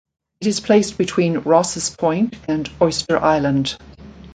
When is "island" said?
3.23-3.77